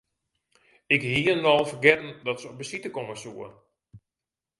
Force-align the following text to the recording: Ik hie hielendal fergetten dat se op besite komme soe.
Ik 0.95 1.01
hie 1.01 1.15
hielendal 1.15 1.65
fergetten 1.65 2.23
dat 2.23 2.39
se 2.41 2.47
op 2.47 2.57
besite 2.61 2.89
komme 2.95 3.15
soe. 3.21 3.47